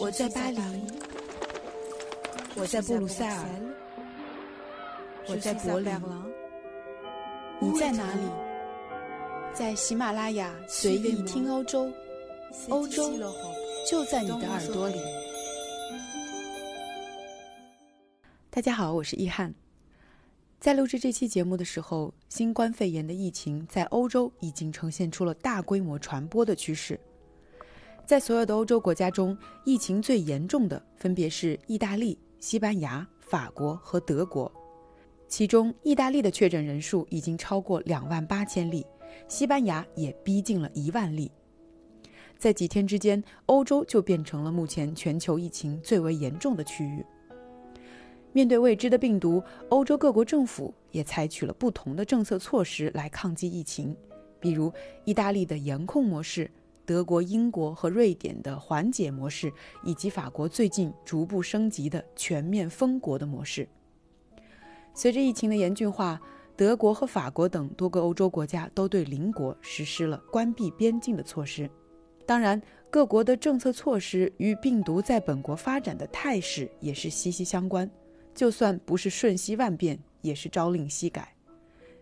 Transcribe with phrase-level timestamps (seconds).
[0.00, 0.60] 我在巴黎，
[2.54, 3.44] 我在布鲁塞尔，
[5.26, 5.92] 我在柏林，
[7.60, 8.20] 你在哪里？
[9.52, 11.90] 在喜马拉雅随意听欧洲，
[12.68, 13.10] 欧洲
[13.90, 15.00] 就在你的耳朵里。
[18.50, 19.52] 大家好，我是易翰。
[20.60, 26.98] 在录制这期节目的时候，新冠肺炎的疫情在欧洲已经呈现出了大规模传播的趋势。
[28.08, 34.50] 在所有的欧洲国家中，疫情最严重的分别是意大利、西班牙、法国和德国。
[35.28, 38.86] 其中，意大利的确诊人数已经超过两万八千例，
[39.28, 41.30] 西班牙也逼近了一万例。
[42.38, 47.04] 在几天之间，欧洲就变成了目前全球疫情最为严重的区域。
[48.32, 53.94] 面对未知的病毒，欧洲各国政府也采取了不同的政策措施来抗击疫情，
[54.40, 54.72] 比如
[55.04, 56.50] 意大利的严控模式。
[56.88, 59.52] 德国、英国和瑞典的缓解模式，
[59.84, 63.68] 以及法国最近逐步升级的全面封国的模式。
[64.94, 66.18] 随着疫情的严峻化，
[66.56, 71.68] 德国和法国等多个欧洲国家都对邻国实施了关闭边境的措施。
[72.24, 72.58] 当然，
[72.88, 77.88] 各国的政策措施与病毒在本国发展的态势也是息息相关。
[78.34, 81.34] 就算不是瞬息万变，也是朝令夕改。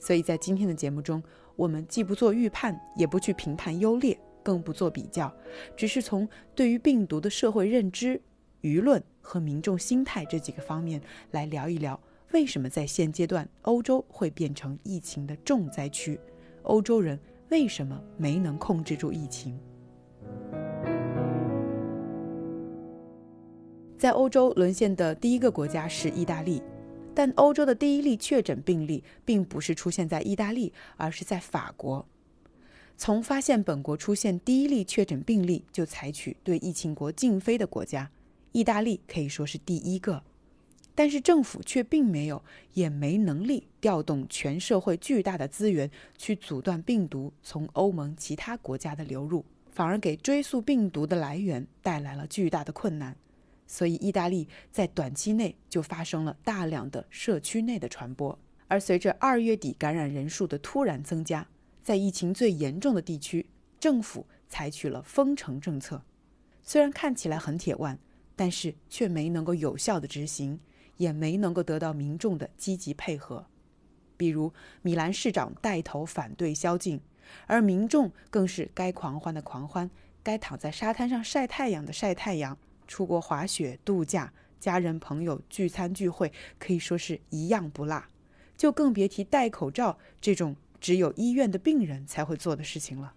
[0.00, 1.22] 所以在今天的节目中，
[1.54, 4.18] 我们既不做预判，也不去评判优劣。
[4.42, 5.32] 更不做比较，
[5.76, 8.20] 只是从对于病毒的社会认知、
[8.62, 11.98] 舆论和民众心态这几个方面来聊一聊，
[12.32, 16.18] 为什么在现阶段欧洲会变成疫情的重灾区？
[16.62, 19.58] 欧洲人为什么没能控制住疫情？
[23.98, 26.60] 在欧洲沦陷的第一个国家是意大利，
[27.14, 32.04] 但欧洲的第一例确诊病例并不是出现在意大利，而是在法国。
[32.96, 38.10] 从发现本国出现第一例确诊病例就采取对疫情国禁飞的国家，
[38.52, 40.22] 意大利可以说是第一个，
[40.94, 53.16] 但是政府却并没有也没能力调动全社会巨大的资源去阻断病毒从欧盟其他国家的流入，反而给追溯病毒的来源带来了巨大的困难，
[53.66, 58.38] 所以意大利在短期内就发生了大量的社区内的传播，
[58.68, 61.48] 而随着二月底感染人数的突然增加。
[61.82, 63.50] 在疫情最严重的地区，
[63.80, 66.02] 政府采取了封城政策，
[66.62, 67.98] 虽然看起来很铁腕，
[68.36, 70.60] 但是却没能够有效的执行，
[70.96, 73.46] 也没能够得到民众的积极配合。
[74.16, 77.00] 比如，米兰市长带头反对宵禁，
[77.48, 79.90] 而民众更是该狂欢的狂欢，
[80.22, 82.56] 该躺在沙滩上晒太阳的晒太阳，
[82.86, 88.04] 出国滑雪度假，家人朋友聚餐聚会，可以说是一样不落，
[88.56, 90.54] 就更别提戴口罩这种。
[90.82, 93.14] 只有医院的病人才会做的事情了，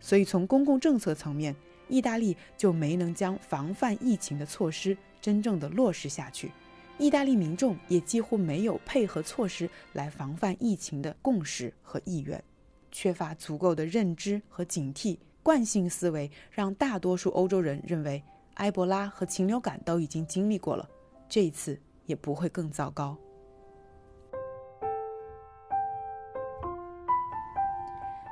[0.00, 1.54] 所以从公共政策层面，
[1.88, 6.50] 意大利就没能将防范疫情的措施真正的落实下去，
[6.96, 12.42] 意大利民众也几乎没有配合措施来防范疫情的共识和意愿，
[12.90, 18.22] 缺乏足够的认知和警惕，惯性思维让大多数欧洲人认为
[18.54, 20.88] 埃博拉和禽流感都已经经历过了，
[21.28, 23.18] 这一次也不会更糟糕。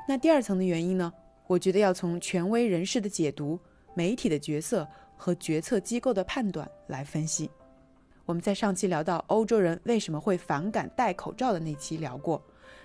[0.06, 1.12] 那第二层的原因呢？
[1.46, 3.58] 我觉得要从权威人士的解读、
[3.94, 7.50] 媒体的角色和决策机构的判断来分析。
[8.26, 12.42] 我们在上期聊到欧洲人为什么会反感戴口罩的那期聊过，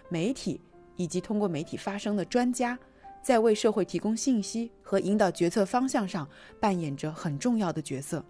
[0.07, 0.61] 媒体
[0.95, 2.77] 以及通过媒体发声的专家，
[3.21, 6.27] 在为社会提供信息和引导决策方向上
[6.59, 8.23] 扮演着很重要的角色。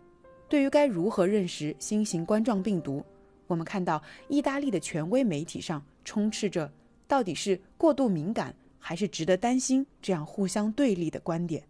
[0.48, 3.06] 对于该如何认识新型冠状病毒，
[3.46, 6.72] 我们看到意大利的权威媒体上充斥着
[7.08, 8.52] 到底是过度敏感。
[8.80, 11.68] 还是值得担心这样互相对立的观点，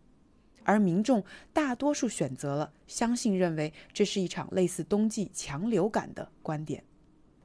[0.64, 6.84] 而民众大多数选择了相信认为这是一场类似冬季强流感的观点。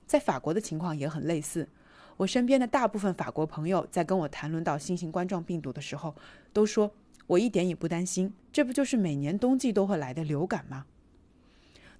[0.06, 1.68] 在法国的情况也很类似，
[2.18, 6.14] 我身边的大部分法国朋友在跟我谈论到新型冠状病毒的时候，
[6.52, 6.94] 都说
[7.26, 10.84] 我一点也不担心，这不就是每年冬季都会来的流感吗？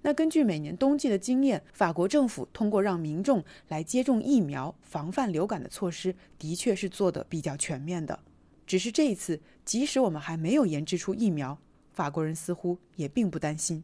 [0.05, 8.19] 那根据每年冬季的经验，法国政府通过让民众来接种疫苗防范流感的措施，的确是做的比较全面的。
[8.67, 11.57] 只是这一次，即使我们还没有研制出疫苗，
[11.91, 13.83] 法国人似乎也并不担心。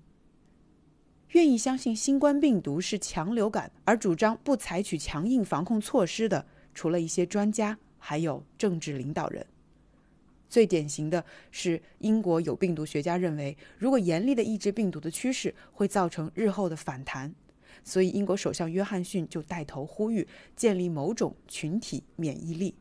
[1.30, 6.46] 愿意相信新冠病毒是强流感，而主张不采取强硬防控措施的，
[6.76, 9.44] 除了一些专家，还有政治领导人。
[10.52, 17.34] 最典型的是，英国有病毒学家认为，如果严厉的抑制病毒的趋势会造成日后的反弹，
[17.86, 22.76] 所以英国首相约翰逊就带头呼吁建立某种群体免疫力。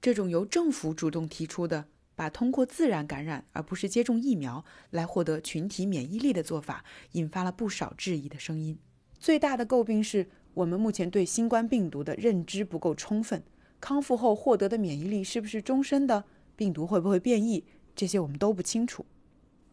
[0.00, 1.84] 这种由政府主动提出的
[2.16, 8.76] 把通过自然感染而不是接种疫苗来获得群体免疫力的做法，引发了不少质疑的声音。
[9.20, 13.40] 最大的诟病是我们目前对新冠病毒的认知不够充分，
[13.80, 16.24] 康复后获得的免疫力是不是终身的？
[16.56, 17.64] 病毒会不会变异？
[17.94, 19.04] 这些我们都不清楚。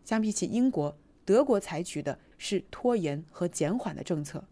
[0.04, 4.44] 相比起英国，德国采取的是拖延和减缓的政策。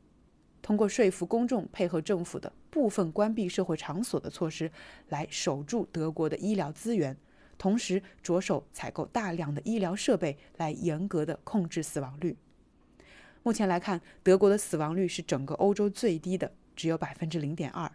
[0.62, 4.72] 通过说服公众配合政府的部分关闭社会场所的措施，
[5.08, 7.18] 来守住德国的医疗资源，
[7.58, 12.38] 同时着手采购大量的医疗设备，来严格的控制死亡率。
[13.42, 17.92] 目前来看，德国的死亡率是整个欧洲最低的，只有百分之零点二。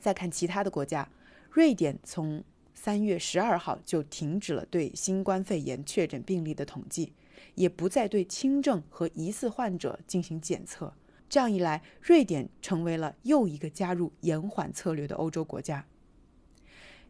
[0.00, 1.08] 再看其他的国家，
[1.50, 2.42] 瑞典从
[2.80, 7.12] 三月十二号就停止了对新冠肺炎确诊病例的统计，
[7.56, 10.94] 也不再对轻症和疑似患者进行检测。
[11.28, 15.84] 这样一来，瑞典成为了又一个加入延缓策略的欧洲国家。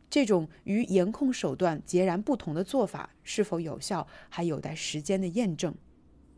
[0.08, 5.74] 这种与严控手段截然不同的做法是否有效，还有待时间的验证。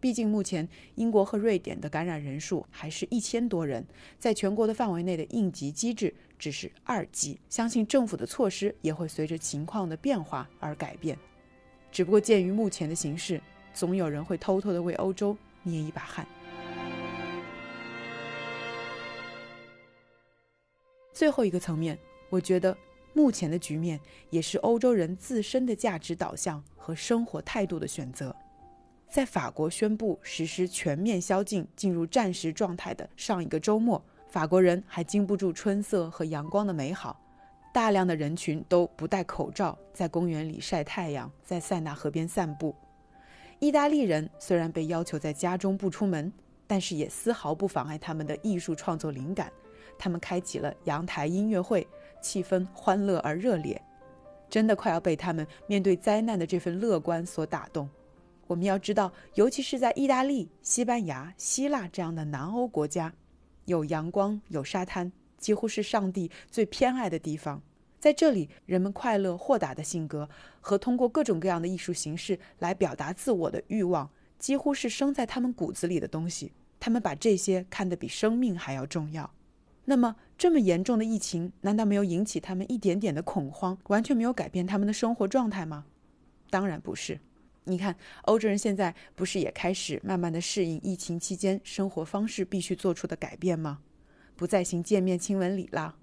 [0.00, 3.86] 毕竟，目前英国和瑞典的感染人数还是一千多人，
[4.18, 7.38] 在全国的范围内的应急机制只是二级。
[7.50, 11.18] 相信政府的措施也会随着情况的变化而改变。
[11.92, 13.40] 只不过，鉴于目前的形势，
[13.74, 16.26] 总有人会偷偷的为欧洲捏一把汗。
[21.12, 21.98] 最后一个层面，
[22.30, 22.74] 我觉得
[23.12, 24.00] 目前的局面
[24.30, 28.34] 也是欧洲人自身的价值导向和生活态度的选择。
[29.10, 37.20] 在法国宣布实施全面宵禁、进入战时状态的上一个周末，法国人还经不住春色和阳光的美好，
[37.74, 42.72] 大量的人群都不戴口罩，在公园里晒太阳，在塞纳河边散步。
[43.58, 46.32] 意大利人虽然被要求在家中不出门，
[46.68, 49.52] 但是也丝毫不妨碍他们的艺术创作灵感。
[49.98, 51.84] 他们开启了阳台音乐会，
[52.22, 53.82] 气氛欢乐而热烈，
[54.48, 57.90] 真的快要被他们面对灾难的这份乐观所打动。
[58.50, 63.14] 我们要知道，尤其是在意大利、西班牙、希腊这样的南欧国家，
[63.66, 67.62] 有阳光、有沙滩，几乎是上帝最偏爱的地方。
[68.00, 70.28] 在这里，人们快乐、豁达的性格
[70.60, 76.50] 和通过各种各样的艺术形式来表达自我的欲望，几乎是生在他们骨子里的东西。
[76.80, 79.30] 他们把这些看得比生命还要重要。
[79.84, 85.84] 那么，这么严重的疫情，难道没有引起他们一点点的恐慌，完全没有改变他们的生活状态吗？
[86.50, 87.20] 当然不是。
[87.70, 93.78] 你看，欧洲人现在不是也开始慢慢的适应疫情期间生活方式必须做出的改变吗？
[94.34, 95.94] 不再行见面亲吻礼了，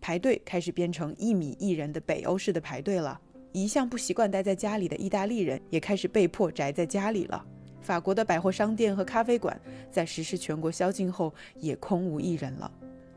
[0.00, 3.18] 排队开始变成一米一人的北欧式的排队了。
[3.52, 7.42] 一向不习惯待在家里的意大利人也开始被迫宅在家里了。
[7.80, 9.58] 法国的百货商店和咖啡馆
[9.90, 12.70] 在实施全国宵禁后也空无一人了。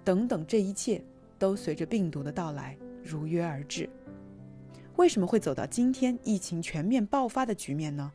[0.04, 1.04] 等等，这一切
[1.38, 3.90] 都随着病毒的到来如约而至。
[4.98, 8.12] 为什么会走到今天疫情全面爆发的局面呢？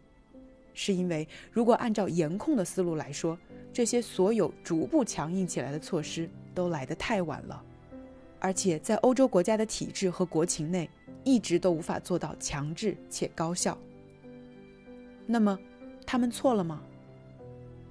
[0.74, 3.38] 是因为如果按照严控的思路来说，
[3.72, 7.62] 这些所有逐步强硬起来的措施都来得太晚了，
[8.40, 10.90] 而且在欧洲国家的体制和国情内，
[11.22, 13.78] 一直都无法做到强制且高效。
[15.24, 15.56] 那么，
[16.04, 16.82] 他们错了吗？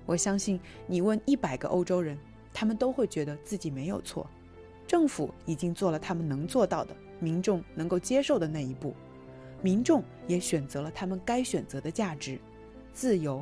[0.06, 2.18] 我相信你问一百个欧洲人，
[2.54, 4.30] 他们都会觉得自己没有错，
[4.86, 6.94] 政府已经做了他们能做到的。
[7.22, 8.94] 民众能够接受的那一步，
[9.62, 12.38] 民众也选择了他们该选择的价值：
[12.92, 13.42] 自由、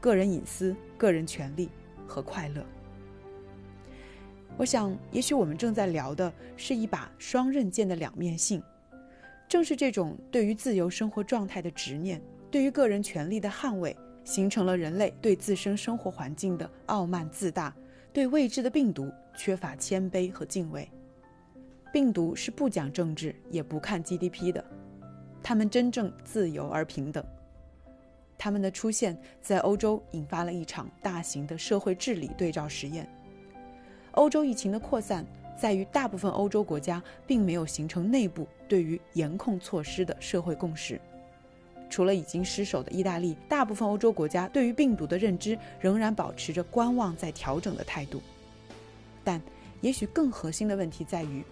[0.00, 1.68] 个人隐私、个人权利
[2.06, 2.64] 和快乐。
[4.56, 8.60] 我想，也许我们正在聊的是一把双刃剑的两面性。
[9.48, 17.74] 正是这种对于自由生活状态的执念，对于个人权利的捍卫，形成了人类对自身生活环境的傲慢自大，
[18.12, 20.90] 对未知的病毒缺乏谦卑和敬畏。
[21.98, 24.64] 病毒是不讲政治也不看 GDP 的，
[25.42, 27.24] 他们真正自由而平等。
[28.38, 33.04] 他们的出现在欧洲引发了一场大型的社会治理对照实验。
[34.12, 35.26] 欧洲疫情的扩散
[35.60, 41.00] 在于大部分欧洲国家并没有形成内部对于严控措施的社会共识。
[41.90, 48.22] 除了已经失守的意大利，大部分欧洲国家对于病毒的认知仍然保持着观望在调整的态度。
[49.24, 49.42] 但
[49.80, 51.42] 也许更核心的问题在于。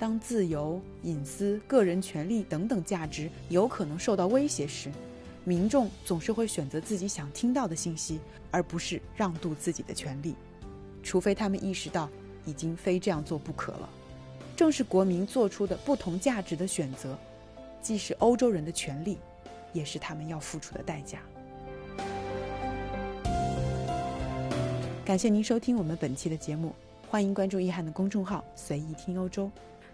[0.00, 4.90] 当自由、隐私、个人权利等等价值有可能受到威胁时，
[5.44, 8.18] 民众总是会选择自己想听到的信息，
[8.50, 10.34] 而不是让渡自己的权利，
[11.02, 12.08] 除非他们意识到
[12.46, 13.86] 已经非这样做不可了。
[14.56, 17.14] 正是国民做出的不同价值的选择，
[17.82, 19.18] 既是欧洲人的权利，
[19.74, 21.18] 也是他们要付出的代价。
[25.04, 26.74] 感谢您收听我们本期的节目，
[27.10, 29.50] 欢迎关注易翰的公众号“随意听欧洲”。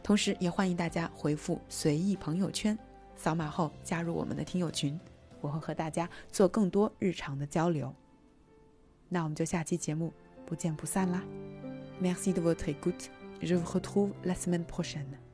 [0.07, 2.79] 同时，也欢迎大家回复“随意朋友圈”，
[3.19, 4.97] 扫码后加入我们的听友群，
[5.41, 7.93] 我会和大家做更多日常的交流。
[9.09, 10.13] 那我们就下期节目
[10.47, 11.25] 不见不散啦
[12.01, 13.09] ！Merci de votre écoute.
[13.43, 15.26] Je vous retrouve la semaine prochaine.